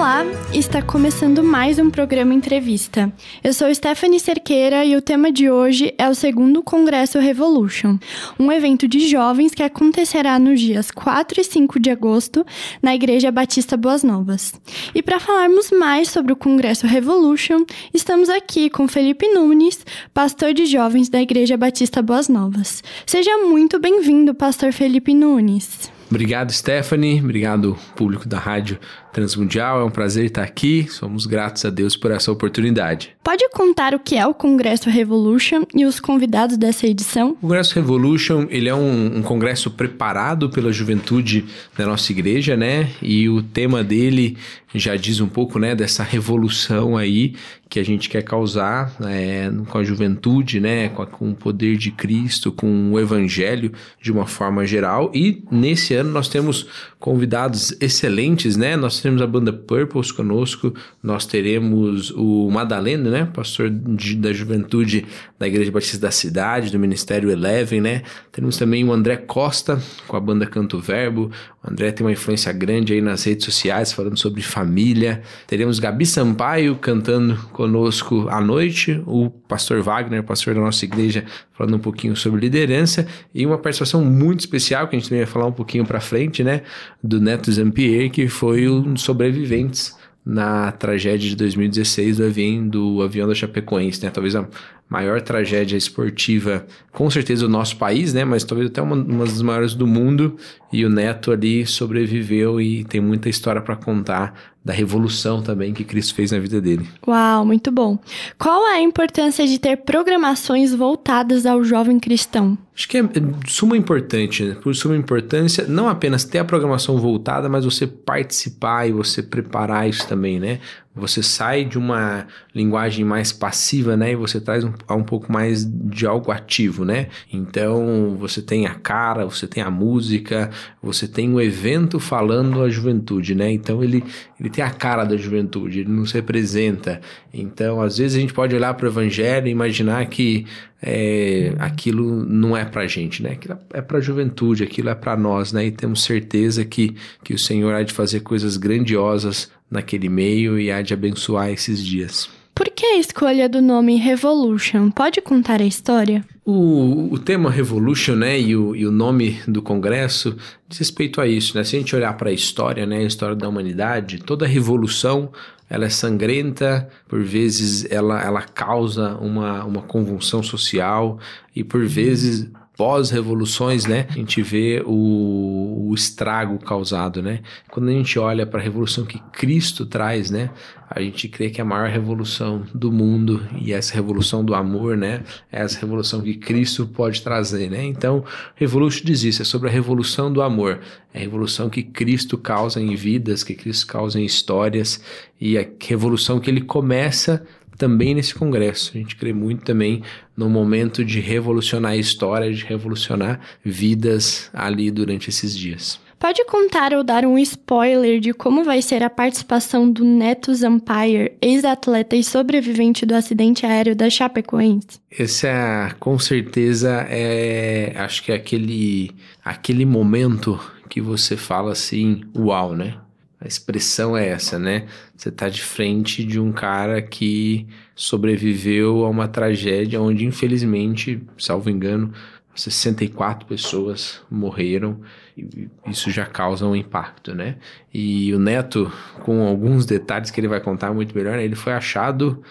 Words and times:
Olá, 0.00 0.24
está 0.50 0.80
começando 0.80 1.44
mais 1.44 1.78
um 1.78 1.90
programa 1.90 2.32
Entrevista. 2.32 3.12
Eu 3.44 3.52
sou 3.52 3.72
Stephanie 3.74 4.18
Cerqueira 4.18 4.82
e 4.82 4.96
o 4.96 5.02
tema 5.02 5.30
de 5.30 5.50
hoje 5.50 5.92
é 5.98 6.08
o 6.08 6.14
segundo 6.14 6.62
Congresso 6.62 7.18
Revolution, 7.18 7.98
um 8.38 8.50
evento 8.50 8.88
de 8.88 9.06
jovens 9.06 9.52
que 9.52 9.62
acontecerá 9.62 10.38
nos 10.38 10.58
dias 10.58 10.90
4 10.90 11.42
e 11.42 11.44
5 11.44 11.78
de 11.78 11.90
agosto 11.90 12.46
na 12.80 12.94
Igreja 12.94 13.30
Batista 13.30 13.76
Boas 13.76 14.02
Novas. 14.02 14.58
E 14.94 15.02
para 15.02 15.20
falarmos 15.20 15.70
mais 15.70 16.08
sobre 16.08 16.32
o 16.32 16.36
Congresso 16.36 16.86
Revolution, 16.86 17.66
estamos 17.92 18.30
aqui 18.30 18.70
com 18.70 18.88
Felipe 18.88 19.28
Nunes, 19.28 19.84
pastor 20.14 20.54
de 20.54 20.64
jovens 20.64 21.10
da 21.10 21.20
Igreja 21.20 21.58
Batista 21.58 22.00
Boas 22.00 22.26
Novas. 22.26 22.82
Seja 23.04 23.36
muito 23.36 23.78
bem-vindo, 23.78 24.34
pastor 24.34 24.72
Felipe 24.72 25.12
Nunes. 25.12 25.92
Obrigado, 26.10 26.52
Stephanie. 26.52 27.20
Obrigado, 27.20 27.78
público 27.94 28.28
da 28.28 28.36
Rádio 28.36 28.80
Transmundial. 29.12 29.80
É 29.80 29.84
um 29.84 29.90
prazer 29.90 30.26
estar 30.26 30.42
aqui. 30.42 30.86
Somos 30.88 31.26
gratos 31.26 31.64
a 31.64 31.70
Deus 31.70 31.96
por 31.96 32.10
essa 32.10 32.30
oportunidade. 32.30 33.14
Pode 33.22 33.48
contar 33.50 33.94
o 33.94 33.98
que 33.98 34.16
é 34.16 34.26
o 34.26 34.34
Congresso 34.34 34.88
Revolution 34.90 35.64
e 35.74 35.84
os 35.84 36.00
convidados 36.00 36.56
dessa 36.56 36.86
edição? 36.86 37.30
O 37.32 37.34
Congresso 37.34 37.74
Revolution, 37.74 38.46
ele 38.50 38.68
é 38.68 38.74
um, 38.74 39.18
um 39.18 39.22
congresso 39.22 39.70
preparado 39.70 40.50
pela 40.50 40.72
juventude 40.72 41.44
da 41.76 41.86
nossa 41.86 42.10
igreja, 42.12 42.56
né? 42.56 42.90
E 43.02 43.28
o 43.28 43.42
tema 43.42 43.84
dele 43.84 44.36
já 44.74 44.94
diz 44.96 45.20
um 45.20 45.28
pouco, 45.28 45.58
né, 45.58 45.74
dessa 45.74 46.02
revolução 46.02 46.96
aí 46.96 47.34
que 47.68 47.78
a 47.78 47.84
gente 47.84 48.08
quer 48.08 48.22
causar 48.22 48.92
é, 49.06 49.50
com 49.68 49.78
a 49.78 49.84
juventude, 49.84 50.60
né, 50.60 50.88
com, 50.88 51.02
a, 51.02 51.06
com, 51.06 51.30
o 51.30 51.34
poder 51.34 51.76
de 51.76 51.92
Cristo, 51.92 52.50
com 52.50 52.92
o 52.92 52.98
Evangelho 52.98 53.72
de 54.00 54.10
uma 54.10 54.26
forma 54.26 54.66
geral. 54.66 55.10
E 55.14 55.44
nesse 55.50 55.94
ano 55.94 56.10
nós 56.10 56.28
temos 56.28 56.66
convidados 56.98 57.74
excelentes, 57.80 58.56
né? 58.56 58.76
Nós 58.76 58.99
temos 59.00 59.22
a 59.22 59.26
banda 59.26 59.52
Purples 59.52 60.12
conosco, 60.12 60.74
nós 61.02 61.26
teremos 61.26 62.10
o 62.10 62.50
Madalena, 62.50 63.10
né, 63.10 63.30
pastor 63.32 63.70
de, 63.70 64.16
da 64.16 64.32
juventude 64.32 65.06
da 65.38 65.46
Igreja 65.46 65.70
Batista 65.70 65.98
da 65.98 66.10
Cidade, 66.10 66.70
do 66.70 66.78
Ministério 66.78 67.30
Eleven, 67.30 67.80
né? 67.80 68.02
Temos 68.30 68.56
também 68.56 68.84
o 68.84 68.92
André 68.92 69.16
Costa 69.16 69.80
com 70.06 70.16
a 70.16 70.20
banda 70.20 70.46
Canto 70.46 70.78
Verbo. 70.78 71.30
O 71.62 71.70
André 71.70 71.92
tem 71.92 72.06
uma 72.06 72.12
influência 72.12 72.50
grande 72.52 72.94
aí 72.94 73.02
nas 73.02 73.24
redes 73.24 73.44
sociais, 73.44 73.92
falando 73.92 74.18
sobre 74.18 74.40
família. 74.40 75.22
Teremos 75.46 75.78
Gabi 75.78 76.06
Sampaio 76.06 76.74
cantando 76.76 77.36
conosco 77.52 78.26
à 78.30 78.40
noite, 78.40 79.02
o 79.06 79.28
pastor 79.28 79.82
Wagner, 79.82 80.22
pastor 80.22 80.54
da 80.54 80.60
nossa 80.60 80.84
igreja, 80.86 81.24
falando 81.52 81.76
um 81.76 81.80
pouquinho 81.80 82.16
sobre 82.16 82.40
liderança 82.40 83.06
e 83.34 83.44
uma 83.44 83.58
participação 83.58 84.02
muito 84.02 84.40
especial 84.40 84.88
que 84.88 84.96
a 84.96 84.98
gente 84.98 85.08
também 85.10 85.24
vai 85.24 85.32
falar 85.32 85.46
um 85.46 85.52
pouquinho 85.52 85.84
para 85.84 86.00
frente, 86.00 86.42
né, 86.42 86.62
do 87.04 87.20
Neto 87.20 87.52
Zampier, 87.52 88.10
que 88.10 88.26
foi 88.26 88.66
um 88.66 88.94
dos 88.94 89.02
sobreviventes 89.02 89.94
na 90.24 90.72
tragédia 90.72 91.28
de 91.28 91.36
2016 91.36 92.18
do 92.18 92.24
avião, 92.24 92.68
do 92.68 93.02
avião 93.02 93.26
da 93.26 93.34
Chapecoense, 93.34 94.04
né? 94.04 94.10
Talvez 94.10 94.36
a 94.36 94.46
maior 94.90 95.22
tragédia 95.22 95.76
esportiva, 95.76 96.66
com 96.92 97.08
certeza, 97.08 97.46
do 97.46 97.48
nosso 97.48 97.76
país, 97.76 98.12
né? 98.12 98.24
Mas 98.24 98.42
talvez 98.42 98.68
até 98.68 98.82
uma, 98.82 98.96
uma 98.96 99.24
das 99.24 99.40
maiores 99.40 99.72
do 99.72 99.86
mundo. 99.86 100.36
E 100.72 100.84
o 100.84 100.90
Neto 100.90 101.30
ali 101.30 101.64
sobreviveu 101.64 102.60
e 102.60 102.84
tem 102.84 103.00
muita 103.00 103.28
história 103.28 103.62
para 103.62 103.76
contar 103.76 104.34
da 104.64 104.72
revolução 104.72 105.42
também 105.42 105.72
que 105.72 105.84
Cristo 105.84 106.14
fez 106.14 106.32
na 106.32 106.38
vida 106.38 106.60
dele. 106.60 106.86
Uau, 107.06 107.46
muito 107.46 107.72
bom. 107.72 107.98
Qual 108.38 108.68
é 108.68 108.76
a 108.76 108.82
importância 108.82 109.46
de 109.46 109.58
ter 109.58 109.78
programações 109.78 110.74
voltadas 110.74 111.46
ao 111.46 111.64
jovem 111.64 111.98
cristão? 111.98 112.58
Acho 112.80 112.88
que 112.88 112.98
é 112.98 113.02
suma 113.46 113.76
importante, 113.76 114.42
né? 114.42 114.54
por 114.54 114.74
suma 114.74 114.96
importância, 114.96 115.66
não 115.66 115.88
apenas 115.88 116.24
ter 116.24 116.38
a 116.38 116.44
programação 116.44 116.98
voltada, 116.98 117.48
mas 117.48 117.64
você 117.64 117.86
participar 117.86 118.88
e 118.88 118.92
você 118.92 119.22
preparar 119.22 119.88
isso 119.88 120.06
também, 120.08 120.40
né? 120.40 120.60
Você 120.94 121.22
sai 121.22 121.64
de 121.64 121.78
uma 121.78 122.26
linguagem 122.52 123.04
mais 123.04 123.32
passiva, 123.32 123.96
né? 123.96 124.12
E 124.12 124.16
você 124.16 124.40
traz 124.40 124.64
um, 124.64 124.72
um 124.90 125.04
pouco 125.04 125.30
mais 125.30 125.64
de 125.64 126.04
algo 126.04 126.32
ativo, 126.32 126.84
né? 126.84 127.06
Então, 127.32 128.16
você 128.18 128.42
tem 128.42 128.66
a 128.66 128.74
cara, 128.74 129.24
você 129.24 129.46
tem 129.46 129.62
a 129.62 129.70
música, 129.70 130.50
você 130.82 131.06
tem 131.06 131.30
um 131.30 131.40
evento 131.40 132.00
falando 132.00 132.60
a 132.60 132.68
juventude, 132.68 133.36
né? 133.36 133.52
Então, 133.52 133.84
ele, 133.84 134.02
ele 134.38 134.49
tem 134.50 134.64
a 134.64 134.70
cara 134.70 135.04
da 135.04 135.16
juventude, 135.16 135.80
ele 135.80 135.90
nos 135.90 136.12
representa. 136.12 137.00
Então, 137.32 137.80
às 137.80 137.98
vezes 137.98 138.16
a 138.16 138.20
gente 138.20 138.34
pode 138.34 138.54
olhar 138.54 138.74
para 138.74 138.86
o 138.86 138.88
evangelho 138.88 139.46
e 139.46 139.50
imaginar 139.50 140.04
que 140.06 140.46
é, 140.82 141.54
aquilo 141.58 142.24
não 142.24 142.56
é 142.56 142.64
pra 142.64 142.86
gente, 142.86 143.22
né? 143.22 143.32
Aquilo 143.32 143.58
é 143.72 143.80
pra 143.80 144.00
juventude, 144.00 144.62
aquilo 144.62 144.88
é 144.88 144.94
para 144.94 145.16
nós, 145.16 145.52
né? 145.52 145.66
E 145.66 145.70
temos 145.70 146.02
certeza 146.02 146.64
que, 146.64 146.94
que 147.22 147.34
o 147.34 147.38
Senhor 147.38 147.74
há 147.74 147.82
de 147.82 147.92
fazer 147.92 148.20
coisas 148.20 148.56
grandiosas 148.56 149.50
naquele 149.70 150.08
meio 150.08 150.58
e 150.58 150.70
há 150.70 150.82
de 150.82 150.92
abençoar 150.92 151.50
esses 151.50 151.84
dias. 151.84 152.39
Por 152.60 152.68
que 152.68 152.84
a 152.84 152.98
escolha 152.98 153.48
do 153.48 153.62
nome 153.62 153.96
Revolution? 153.96 154.90
Pode 154.90 155.22
contar 155.22 155.62
a 155.62 155.64
história? 155.64 156.22
O, 156.44 157.08
o 157.10 157.18
tema 157.18 157.50
Revolution, 157.50 158.14
né, 158.16 158.38
e 158.38 158.54
o, 158.54 158.76
e 158.76 158.86
o 158.86 158.92
nome 158.92 159.40
do 159.48 159.62
congresso 159.62 160.36
diz 160.68 160.78
respeito 160.80 161.22
a 161.22 161.26
isso, 161.26 161.56
né? 161.56 161.64
Se 161.64 161.74
a 161.74 161.78
gente 161.78 161.96
olhar 161.96 162.14
para 162.18 162.28
a 162.28 162.32
história, 162.34 162.84
né, 162.84 162.98
a 162.98 163.04
história 163.04 163.34
da 163.34 163.48
humanidade, 163.48 164.18
toda 164.18 164.46
revolução 164.46 165.32
ela 165.70 165.86
é 165.86 165.88
sangrenta, 165.88 166.86
por 167.08 167.22
vezes 167.22 167.90
ela, 167.90 168.22
ela 168.22 168.42
causa 168.42 169.14
uma, 169.14 169.64
uma 169.64 169.80
convulsão 169.80 170.42
social 170.42 171.18
e 171.56 171.64
por 171.64 171.86
vezes 171.86 172.46
pós-revoluções, 172.80 173.84
né, 173.84 174.06
a 174.08 174.14
gente 174.14 174.40
vê 174.40 174.82
o, 174.86 175.90
o, 175.90 175.94
estrago 175.94 176.58
causado, 176.58 177.20
né? 177.20 177.40
Quando 177.70 177.90
a 177.90 177.92
gente 177.92 178.18
olha 178.18 178.46
para 178.46 178.58
a 178.58 178.62
revolução 178.62 179.04
que 179.04 179.18
Cristo 179.32 179.84
traz, 179.84 180.30
né, 180.30 180.48
a 180.88 180.98
gente 181.02 181.28
crê 181.28 181.50
que 181.50 181.60
é 181.60 181.62
a 181.62 181.66
maior 181.66 181.90
revolução 181.90 182.64
do 182.74 182.90
mundo 182.90 183.46
e 183.60 183.70
essa 183.70 183.92
revolução 183.92 184.42
do 184.42 184.54
amor, 184.54 184.96
né, 184.96 185.22
é 185.52 185.60
essa 185.60 185.78
revolução 185.78 186.22
que 186.22 186.32
Cristo 186.32 186.86
pode 186.86 187.20
trazer, 187.20 187.70
né? 187.70 187.84
Então, 187.84 188.24
Revolution 188.54 189.04
diz 189.04 189.24
isso, 189.24 189.42
é 189.42 189.44
sobre 189.44 189.68
a 189.68 189.70
revolução 189.70 190.32
do 190.32 190.40
amor, 190.40 190.80
é 191.12 191.18
a 191.18 191.20
revolução 191.20 191.68
que 191.68 191.82
Cristo 191.82 192.38
causa 192.38 192.80
em 192.80 192.94
vidas, 192.94 193.44
que 193.44 193.52
Cristo 193.52 193.88
causa 193.88 194.18
em 194.18 194.24
histórias 194.24 195.02
e 195.38 195.58
a 195.58 195.66
revolução 195.78 196.40
que 196.40 196.48
ele 196.48 196.62
começa 196.62 197.46
também 197.80 198.14
nesse 198.14 198.34
congresso. 198.34 198.92
A 198.94 198.98
gente 198.98 199.16
crê 199.16 199.32
muito 199.32 199.64
também 199.64 200.02
no 200.36 200.50
momento 200.50 201.02
de 201.02 201.18
revolucionar 201.18 201.92
a 201.92 201.96
história, 201.96 202.52
de 202.52 202.62
revolucionar 202.62 203.40
vidas 203.64 204.50
ali 204.52 204.90
durante 204.90 205.30
esses 205.30 205.56
dias. 205.56 205.98
Pode 206.18 206.44
contar 206.44 206.92
ou 206.92 207.02
dar 207.02 207.24
um 207.24 207.38
spoiler 207.38 208.20
de 208.20 208.34
como 208.34 208.62
vai 208.62 208.82
ser 208.82 209.02
a 209.02 209.08
participação 209.08 209.90
do 209.90 210.04
Neto 210.04 210.54
Zampire, 210.54 211.32
ex-atleta 211.40 212.14
e 212.14 212.22
sobrevivente 212.22 213.06
do 213.06 213.14
acidente 213.14 213.64
aéreo 213.64 213.96
da 213.96 214.10
Chapecoense? 214.10 215.00
Esse 215.10 215.46
é, 215.46 215.90
com 215.98 216.18
certeza, 216.18 217.06
é, 217.08 217.94
acho 217.96 218.22
que 218.22 218.30
é 218.30 218.34
aquele, 218.34 219.12
aquele 219.42 219.86
momento 219.86 220.60
que 220.90 221.00
você 221.00 221.38
fala 221.38 221.72
assim, 221.72 222.20
uau, 222.36 222.76
né? 222.76 222.98
A 223.40 223.46
expressão 223.46 224.14
é 224.14 224.28
essa, 224.28 224.58
né? 224.58 224.86
Você 225.16 225.30
está 225.30 225.48
de 225.48 225.62
frente 225.62 226.22
de 226.22 226.38
um 226.38 226.52
cara 226.52 227.00
que 227.00 227.66
sobreviveu 227.94 229.04
a 229.06 229.08
uma 229.08 229.26
tragédia 229.26 230.00
onde, 230.00 230.26
infelizmente, 230.26 231.22
salvo 231.38 231.70
engano, 231.70 232.12
64 232.54 233.46
pessoas 233.46 234.20
morreram 234.30 235.00
e 235.36 235.68
isso 235.86 236.10
já 236.10 236.26
causa 236.26 236.66
um 236.66 236.76
impacto, 236.76 237.34
né? 237.34 237.56
E 237.92 238.34
o 238.34 238.38
Neto, 238.38 238.92
com 239.20 239.46
alguns 239.46 239.86
detalhes 239.86 240.30
que 240.30 240.38
ele 240.38 240.48
vai 240.48 240.60
contar 240.60 240.92
muito 240.92 241.16
melhor, 241.16 241.36
né? 241.36 241.44
ele 241.44 241.56
foi 241.56 241.72
achado, 241.72 242.42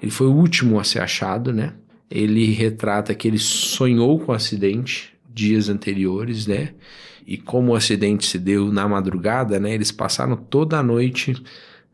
ele 0.00 0.10
foi 0.10 0.26
o 0.26 0.34
último 0.34 0.80
a 0.80 0.84
ser 0.84 1.00
achado, 1.02 1.52
né? 1.52 1.74
Ele 2.10 2.52
retrata 2.52 3.14
que 3.14 3.28
ele 3.28 3.38
sonhou 3.38 4.18
com 4.18 4.32
o 4.32 4.34
acidente 4.34 5.14
dias 5.32 5.68
anteriores, 5.68 6.46
né? 6.46 6.70
E 7.30 7.36
como 7.36 7.70
o 7.70 7.76
acidente 7.76 8.26
se 8.26 8.40
deu 8.40 8.72
na 8.72 8.88
madrugada, 8.88 9.60
né? 9.60 9.72
Eles 9.72 9.92
passaram 9.92 10.34
toda 10.34 10.76
a 10.76 10.82
noite 10.82 11.40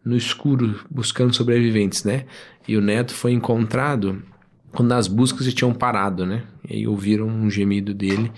no 0.02 0.16
escuro 0.16 0.80
buscando 0.90 1.36
sobreviventes, 1.36 2.04
né? 2.04 2.24
E 2.66 2.74
o 2.74 2.80
neto 2.80 3.12
foi 3.12 3.32
encontrado 3.32 4.22
quando 4.72 4.92
as 4.92 5.06
buscas 5.06 5.52
tinham 5.52 5.74
parado, 5.74 6.24
né? 6.24 6.44
E 6.66 6.76
aí 6.76 6.88
ouviram 6.88 7.26
um 7.26 7.50
gemido 7.50 7.92
dele 7.92 8.32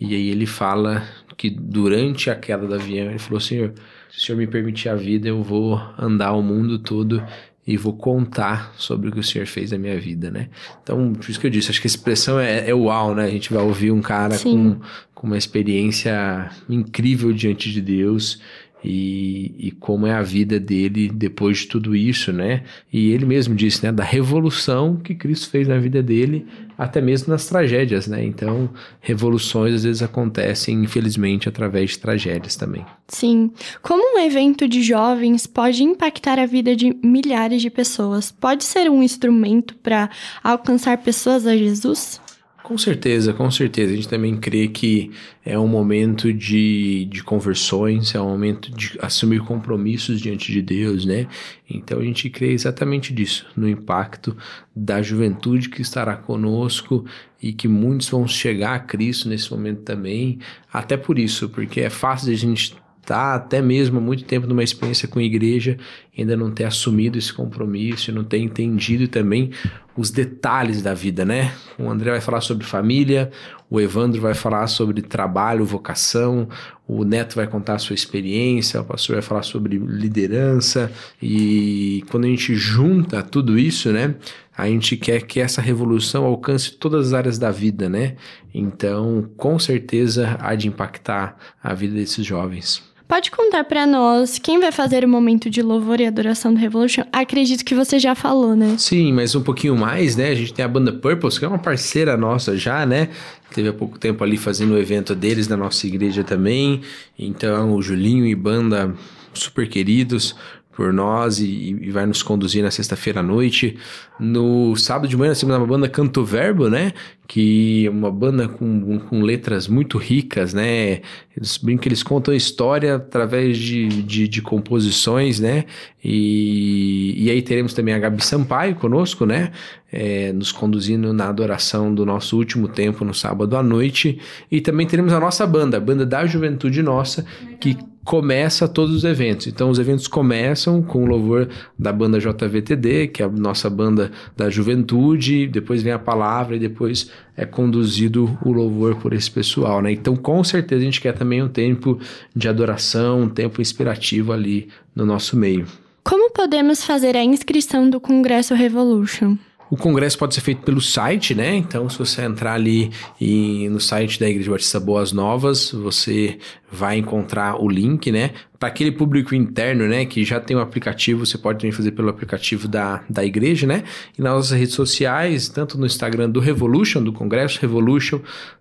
e 0.00 0.12
aí 0.12 0.28
ele 0.28 0.44
fala 0.44 1.04
que 1.36 1.48
durante 1.48 2.28
a 2.28 2.34
queda 2.34 2.66
do 2.66 2.74
avião 2.74 3.10
ele 3.10 3.20
falou: 3.20 3.38
Senhor, 3.38 3.72
se 4.10 4.18
o 4.18 4.20
Senhor 4.20 4.38
me 4.38 4.48
permitir 4.48 4.88
a 4.88 4.96
vida, 4.96 5.28
eu 5.28 5.44
vou 5.44 5.80
andar 5.96 6.32
o 6.32 6.42
mundo 6.42 6.80
todo 6.80 7.22
e 7.66 7.76
vou 7.76 7.92
contar 7.92 8.72
sobre 8.76 9.08
o 9.08 9.12
que 9.12 9.20
o 9.20 9.22
Senhor 9.22 9.46
fez 9.46 9.70
na 9.70 9.78
minha 9.78 9.98
vida, 10.00 10.30
né? 10.30 10.48
Então, 10.82 11.12
por 11.12 11.28
isso 11.28 11.38
que 11.38 11.46
eu 11.46 11.50
disse, 11.50 11.70
acho 11.70 11.80
que 11.80 11.86
a 11.86 11.90
expressão 11.90 12.40
é, 12.40 12.68
é 12.68 12.74
uau, 12.74 13.14
né? 13.14 13.24
A 13.24 13.30
gente 13.30 13.52
vai 13.52 13.62
ouvir 13.62 13.92
um 13.92 14.00
cara 14.00 14.38
com, 14.38 14.80
com 15.14 15.26
uma 15.26 15.38
experiência 15.38 16.50
incrível 16.68 17.32
diante 17.32 17.70
de 17.70 17.80
Deus 17.80 18.40
e, 18.84 19.54
e 19.58 19.70
como 19.72 20.06
é 20.06 20.12
a 20.12 20.22
vida 20.22 20.58
dele 20.58 21.08
depois 21.08 21.58
de 21.58 21.66
tudo 21.66 21.94
isso, 21.94 22.32
né? 22.32 22.62
E 22.92 23.10
ele 23.10 23.26
mesmo 23.26 23.54
disse, 23.54 23.84
né, 23.84 23.92
da 23.92 24.04
revolução 24.04 24.96
que 24.96 25.14
Cristo 25.14 25.50
fez 25.50 25.68
na 25.68 25.78
vida 25.78 26.02
dele, 26.02 26.46
até 26.78 27.00
mesmo 27.00 27.30
nas 27.30 27.46
tragédias, 27.46 28.06
né? 28.06 28.24
Então, 28.24 28.70
revoluções 29.00 29.74
às 29.74 29.84
vezes 29.84 30.02
acontecem, 30.02 30.82
infelizmente, 30.82 31.48
através 31.48 31.90
de 31.90 31.98
tragédias 31.98 32.56
também. 32.56 32.84
Sim. 33.08 33.50
Como 33.82 34.16
um 34.16 34.20
evento 34.20 34.66
de 34.66 34.82
jovens 34.82 35.46
pode 35.46 35.82
impactar 35.82 36.38
a 36.38 36.46
vida 36.46 36.74
de 36.74 36.96
milhares 37.02 37.60
de 37.60 37.70
pessoas? 37.70 38.32
Pode 38.32 38.64
ser 38.64 38.90
um 38.90 39.02
instrumento 39.02 39.74
para 39.76 40.08
alcançar 40.42 40.96
pessoas 40.98 41.46
a 41.46 41.56
Jesus? 41.56 42.20
Com 42.70 42.78
certeza, 42.78 43.32
com 43.32 43.50
certeza. 43.50 43.92
A 43.92 43.96
gente 43.96 44.06
também 44.06 44.36
crê 44.36 44.68
que 44.68 45.10
é 45.44 45.58
um 45.58 45.66
momento 45.66 46.32
de, 46.32 47.04
de 47.06 47.20
conversões, 47.20 48.14
é 48.14 48.20
um 48.20 48.28
momento 48.28 48.70
de 48.70 48.96
assumir 49.02 49.40
compromissos 49.40 50.20
diante 50.20 50.52
de 50.52 50.62
Deus, 50.62 51.04
né? 51.04 51.26
Então 51.68 51.98
a 51.98 52.04
gente 52.04 52.30
crê 52.30 52.52
exatamente 52.52 53.12
disso, 53.12 53.44
no 53.56 53.68
impacto 53.68 54.36
da 54.74 55.02
juventude 55.02 55.68
que 55.68 55.82
estará 55.82 56.14
conosco 56.16 57.04
e 57.42 57.52
que 57.52 57.66
muitos 57.66 58.08
vão 58.08 58.28
chegar 58.28 58.76
a 58.76 58.78
Cristo 58.78 59.28
nesse 59.28 59.50
momento 59.50 59.82
também. 59.82 60.38
Até 60.72 60.96
por 60.96 61.18
isso, 61.18 61.48
porque 61.48 61.80
é 61.80 61.90
fácil 61.90 62.32
a 62.32 62.36
gente 62.36 62.76
estar 63.00 63.34
até 63.34 63.60
mesmo 63.60 63.98
há 63.98 64.00
muito 64.00 64.24
tempo 64.24 64.46
numa 64.46 64.62
experiência 64.62 65.08
com 65.08 65.20
igreja, 65.20 65.76
ainda 66.16 66.36
não 66.36 66.50
ter 66.50 66.64
assumido 66.64 67.18
esse 67.18 67.32
compromisso, 67.32 68.12
não 68.12 68.22
ter 68.22 68.38
entendido 68.38 69.08
também 69.08 69.50
os 69.96 70.10
detalhes 70.10 70.82
da 70.82 70.94
vida, 70.94 71.24
né? 71.24 71.52
O 71.78 71.90
André 71.90 72.10
vai 72.10 72.20
falar 72.20 72.40
sobre 72.40 72.64
família, 72.64 73.30
o 73.68 73.80
Evandro 73.80 74.20
vai 74.20 74.34
falar 74.34 74.66
sobre 74.66 75.02
trabalho, 75.02 75.64
vocação, 75.64 76.48
o 76.86 77.04
Neto 77.04 77.36
vai 77.36 77.46
contar 77.46 77.74
a 77.74 77.78
sua 77.78 77.94
experiência, 77.94 78.80
o 78.80 78.84
pastor 78.84 79.16
vai 79.16 79.22
falar 79.22 79.42
sobre 79.42 79.78
liderança 79.78 80.90
e 81.22 82.04
quando 82.10 82.24
a 82.24 82.28
gente 82.28 82.54
junta 82.54 83.22
tudo 83.22 83.58
isso, 83.58 83.92
né? 83.92 84.14
A 84.56 84.66
gente 84.66 84.96
quer 84.96 85.22
que 85.22 85.40
essa 85.40 85.62
revolução 85.62 86.24
alcance 86.24 86.72
todas 86.72 87.08
as 87.08 87.12
áreas 87.14 87.38
da 87.38 87.50
vida, 87.50 87.88
né? 87.88 88.16
Então, 88.52 89.30
com 89.36 89.58
certeza 89.58 90.36
há 90.40 90.54
de 90.54 90.68
impactar 90.68 91.36
a 91.62 91.72
vida 91.72 91.94
desses 91.94 92.26
jovens. 92.26 92.89
Pode 93.10 93.32
contar 93.32 93.64
para 93.64 93.88
nós 93.88 94.38
quem 94.38 94.60
vai 94.60 94.70
fazer 94.70 95.04
o 95.04 95.08
momento 95.08 95.50
de 95.50 95.60
louvor 95.62 96.00
e 96.00 96.06
adoração 96.06 96.54
do 96.54 96.60
Revolution? 96.60 97.02
Acredito 97.12 97.64
que 97.64 97.74
você 97.74 97.98
já 97.98 98.14
falou, 98.14 98.54
né? 98.54 98.76
Sim, 98.78 99.12
mas 99.12 99.34
um 99.34 99.42
pouquinho 99.42 99.76
mais, 99.76 100.14
né? 100.14 100.28
A 100.28 100.34
gente 100.36 100.54
tem 100.54 100.64
a 100.64 100.68
banda 100.68 100.92
Purpose, 100.92 101.36
que 101.36 101.44
é 101.44 101.48
uma 101.48 101.58
parceira 101.58 102.16
nossa 102.16 102.56
já, 102.56 102.86
né? 102.86 103.08
Teve 103.52 103.68
há 103.68 103.72
pouco 103.72 103.98
tempo 103.98 104.22
ali 104.22 104.36
fazendo 104.36 104.74
o 104.74 104.78
evento 104.78 105.12
deles 105.12 105.48
na 105.48 105.56
nossa 105.56 105.88
igreja 105.88 106.22
também. 106.22 106.82
Então, 107.18 107.74
o 107.74 107.82
Julinho 107.82 108.24
e 108.24 108.34
banda 108.36 108.94
super 109.34 109.68
queridos 109.68 110.36
por 110.72 110.92
nós 110.92 111.40
e, 111.40 111.76
e 111.80 111.90
vai 111.90 112.06
nos 112.06 112.22
conduzir 112.22 112.62
na 112.62 112.70
sexta-feira 112.70 113.20
à 113.20 113.22
noite. 113.22 113.76
No 114.18 114.76
sábado 114.76 115.08
de 115.08 115.16
manhã 115.16 115.30
nós 115.30 115.40
temos 115.40 115.56
uma 115.56 115.66
banda 115.66 115.88
Canto 115.88 116.24
Verbo, 116.24 116.68
né? 116.68 116.92
Que 117.26 117.86
é 117.86 117.90
uma 117.90 118.10
banda 118.10 118.48
com, 118.48 118.98
com 119.00 119.20
letras 119.20 119.66
muito 119.66 119.98
ricas, 119.98 120.54
né? 120.54 121.00
Eles 121.36 121.56
brincam 121.56 121.88
eles 121.88 122.02
contam 122.02 122.32
a 122.32 122.36
história 122.36 122.96
através 122.96 123.58
de, 123.58 123.88
de, 123.88 124.28
de 124.28 124.42
composições, 124.42 125.40
né? 125.40 125.64
E, 126.04 127.14
e 127.16 127.30
aí 127.30 127.42
teremos 127.42 127.74
também 127.74 127.92
a 127.92 127.98
Gabi 127.98 128.24
Sampaio 128.24 128.76
conosco, 128.76 129.26
né? 129.26 129.50
É, 129.92 130.32
nos 130.32 130.52
conduzindo 130.52 131.12
na 131.12 131.28
adoração 131.28 131.92
do 131.92 132.06
nosso 132.06 132.36
último 132.36 132.68
tempo 132.68 133.04
no 133.04 133.12
sábado 133.12 133.56
à 133.56 133.62
noite. 133.62 134.20
E 134.50 134.60
também 134.60 134.86
teremos 134.86 135.12
a 135.12 135.18
nossa 135.18 135.46
banda, 135.46 135.78
a 135.78 135.80
banda 135.80 136.06
da 136.06 136.24
Juventude 136.26 136.82
Nossa, 136.82 137.26
que 137.58 137.76
começa 138.04 138.66
todos 138.66 138.94
os 138.94 139.04
eventos. 139.04 139.46
Então, 139.46 139.70
os 139.70 139.78
eventos 139.78 140.08
começam 140.08 140.82
com 140.82 141.04
o 141.04 141.06
louvor 141.06 141.48
da 141.78 141.92
banda 141.92 142.18
JVTD, 142.18 143.08
que 143.08 143.22
é 143.22 143.26
a 143.26 143.28
nossa 143.28 143.68
banda 143.68 144.10
da 144.36 144.48
juventude, 144.48 145.46
depois 145.46 145.82
vem 145.82 145.92
a 145.92 145.98
palavra 145.98 146.56
e 146.56 146.58
depois 146.58 147.10
é 147.36 147.44
conduzido 147.44 148.38
o 148.44 148.52
louvor 148.52 148.96
por 148.96 149.12
esse 149.12 149.30
pessoal, 149.30 149.80
né? 149.82 149.92
Então, 149.92 150.16
com 150.16 150.42
certeza, 150.42 150.82
a 150.82 150.84
gente 150.84 151.00
quer 151.00 151.12
também 151.12 151.42
um 151.42 151.48
tempo 151.48 151.98
de 152.34 152.48
adoração, 152.48 153.22
um 153.22 153.28
tempo 153.28 153.60
inspirativo 153.60 154.32
ali 154.32 154.68
no 154.94 155.04
nosso 155.04 155.36
meio. 155.36 155.66
Como 156.02 156.30
podemos 156.30 156.84
fazer 156.84 157.16
a 157.16 157.22
inscrição 157.22 157.88
do 157.88 158.00
Congresso 158.00 158.54
Revolution? 158.54 159.36
O 159.70 159.76
congresso 159.76 160.18
pode 160.18 160.34
ser 160.34 160.40
feito 160.40 160.62
pelo 160.62 160.80
site, 160.80 161.32
né? 161.32 161.54
Então, 161.54 161.88
se 161.88 161.96
você 161.96 162.22
entrar 162.22 162.54
ali 162.54 162.90
e, 163.20 163.68
no 163.68 163.78
site 163.78 164.18
da 164.18 164.28
Igreja 164.28 164.50
Batista 164.50 164.80
Boas 164.80 165.12
Novas, 165.12 165.70
você 165.70 166.38
vai 166.70 166.98
encontrar 166.98 167.60
o 167.60 167.68
link, 167.68 168.12
né? 168.12 168.30
Para 168.58 168.68
aquele 168.68 168.92
público 168.92 169.34
interno, 169.34 169.88
né, 169.88 170.04
que 170.04 170.22
já 170.22 170.38
tem 170.38 170.54
o 170.54 170.60
um 170.60 170.62
aplicativo, 170.62 171.24
você 171.24 171.38
pode 171.38 171.58
também 171.58 171.72
fazer 171.72 171.92
pelo 171.92 172.10
aplicativo 172.10 172.68
da, 172.68 173.02
da 173.08 173.24
igreja, 173.24 173.66
né? 173.66 173.84
E 174.18 174.22
nas 174.22 174.34
nossas 174.34 174.58
redes 174.58 174.74
sociais, 174.74 175.48
tanto 175.48 175.78
no 175.78 175.86
Instagram 175.86 176.28
do 176.28 176.40
Revolution, 176.40 177.02
do 177.02 177.12
Congresso 177.12 177.58
Revolution, 177.60 178.20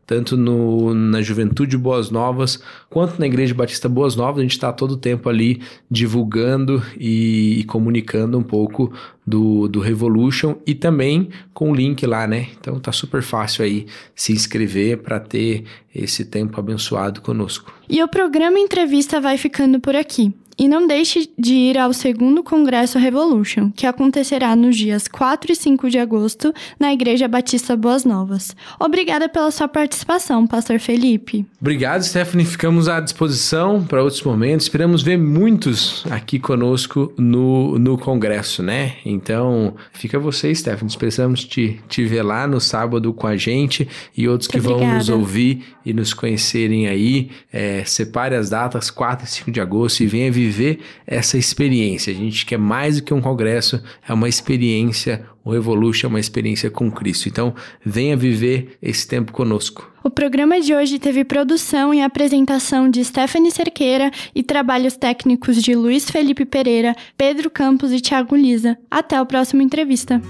tanto 0.09 0.35
no, 0.35 0.91
na 0.93 1.21
Juventude 1.21 1.77
Boas 1.77 2.09
Novas, 2.09 2.63
quanto 2.89 3.19
na 3.19 3.27
Igreja 3.27 3.53
Batista 3.53 3.87
Boas 3.87 4.15
Novas, 4.15 4.39
a 4.39 4.41
gente 4.41 4.53
está 4.53 4.73
todo 4.73 4.93
o 4.93 4.97
tempo 4.97 5.29
ali 5.29 5.61
divulgando 5.91 6.81
e, 6.97 7.59
e, 7.59 7.63
comunicando 7.65 8.35
um 8.35 8.41
pouco 8.41 8.91
do, 9.27 9.67
do 9.67 9.79
Revolution 9.79 10.55
e 10.65 10.73
também 10.73 11.29
com 11.53 11.69
o 11.69 11.75
link 11.75 12.03
lá, 12.07 12.25
né? 12.25 12.47
Então 12.59 12.79
tá 12.79 12.91
super 12.91 13.21
fácil 13.21 13.63
aí 13.63 13.85
se 14.15 14.33
inscrever 14.33 14.97
para 14.97 15.19
ter 15.19 15.65
esse 15.93 16.25
tempo 16.25 16.59
abençoado 16.59 17.21
conosco. 17.21 17.73
E 17.89 18.01
o 18.01 18.07
programa 18.07 18.59
Entrevista 18.59 19.19
vai 19.19 19.37
ficando 19.37 19.79
por 19.79 19.95
aqui. 19.95 20.33
E 20.59 20.67
não 20.67 20.85
deixe 20.85 21.31
de 21.39 21.53
ir 21.53 21.77
ao 21.77 21.93
segundo 21.93 22.43
Congresso 22.43 22.99
Revolution, 22.99 23.71
que 23.71 23.87
acontecerá 23.87 24.53
nos 24.57 24.75
dias 24.75 25.07
4 25.07 25.53
e 25.53 25.55
5 25.55 25.89
de 25.89 25.97
agosto 25.97 26.53
na 26.77 26.91
Igreja 26.91 27.29
Batista 27.29 27.77
Boas 27.77 28.03
Novas. 28.03 28.53
Obrigada 28.77 29.29
pela 29.29 29.51
sua 29.51 29.69
participação, 29.69 30.45
Pastor 30.45 30.77
Felipe. 30.77 31.45
Obrigado, 31.61 32.03
Stephanie. 32.03 32.45
Ficamos 32.45 32.87
à 32.87 32.99
disposição 32.99 33.83
para 33.83 34.01
outros 34.01 34.21
momentos. 34.21 34.65
Esperamos 34.65 35.01
ver 35.01 35.17
muitos 35.17 36.05
aqui 36.09 36.39
conosco 36.39 37.13
no, 37.17 37.77
no 37.77 37.97
Congresso, 37.97 38.63
né? 38.63 38.95
Então, 39.05 39.75
fica 39.91 40.17
você, 40.17 40.53
Stephanie. 40.53 40.89
Esperamos 40.89 41.43
te, 41.43 41.79
te 41.87 42.05
ver 42.05 42.23
lá 42.23 42.47
no 42.47 42.59
sábado 42.59 43.13
com 43.13 43.27
a 43.27 43.35
gente 43.35 43.87
e 44.15 44.27
outros 44.27 44.47
que 44.47 44.57
obrigada. 44.57 44.85
vão 44.85 44.95
nos 44.95 45.09
ouvir 45.09 45.75
e 45.85 45.93
nos 45.93 46.13
conhecerem 46.13 46.87
aí. 46.87 47.29
É, 47.51 47.83
separe 47.85 48.35
as 48.35 48.49
datas 48.49 48.89
4 48.89 49.25
e 49.25 49.29
5 49.29 49.51
de 49.51 49.59
agosto 49.59 50.01
e 50.01 50.07
venha 50.07 50.31
viver 50.31 50.49
viver 50.49 50.79
essa 51.05 51.37
experiência. 51.37 52.11
A 52.11 52.15
gente 52.15 52.45
quer 52.45 52.57
mais 52.57 52.97
do 52.97 53.03
que 53.03 53.13
um 53.13 53.21
congresso, 53.21 53.81
é 54.07 54.13
uma 54.13 54.27
experiência. 54.27 55.25
O 55.43 55.51
Revolution 55.51 56.07
é 56.07 56.09
uma 56.09 56.19
experiência 56.19 56.69
com 56.69 56.91
Cristo. 56.91 57.29
Então, 57.29 57.53
venha 57.83 58.15
viver 58.15 58.77
esse 58.81 59.07
tempo 59.07 59.31
conosco. 59.31 59.91
O 60.03 60.09
programa 60.09 60.59
de 60.61 60.73
hoje 60.73 60.99
teve 60.99 61.23
produção 61.23 61.93
e 61.93 62.01
apresentação 62.01 62.89
de 62.89 63.03
Stephanie 63.03 63.51
Cerqueira 63.51 64.11
e 64.33 64.43
trabalhos 64.43 64.95
técnicos 64.95 65.61
de 65.61 65.75
Luiz 65.75 66.09
Felipe 66.09 66.45
Pereira, 66.45 66.95
Pedro 67.17 67.49
Campos 67.49 67.91
e 67.91 67.99
Thiago 67.99 68.35
Lisa. 68.35 68.77
Até 68.89 69.21
o 69.21 69.25
próximo 69.25 69.61
entrevista. 69.61 70.21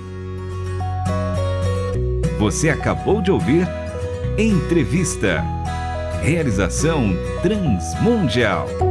Você 2.40 2.70
acabou 2.70 3.22
de 3.22 3.32
ouvir 3.32 3.68
Entrevista. 4.38 5.44
Realização 6.22 7.12
Transmundial. 7.42 8.89